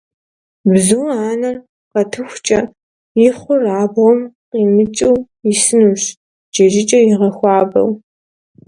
Бзу 0.71 1.01
анэр 1.29 1.55
къэтыхукӀэ, 1.91 2.59
и 3.25 3.29
хъур 3.37 3.63
абгъуэм 3.81 4.19
къимыкӀыу 4.49 5.15
исынущ, 5.51 6.03
джэдыкӀэр 6.53 7.01
игъэхуабэу. 7.11 7.89